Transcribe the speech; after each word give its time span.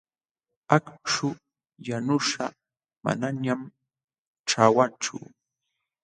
Akśhu 0.75 1.29
yanuśhqa 1.87 2.45
manañan 3.05 3.61
ćhawachu. 4.49 5.17